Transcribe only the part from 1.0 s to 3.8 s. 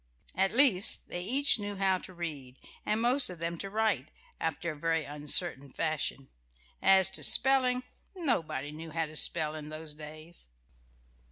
they each knew how to read, and most of them to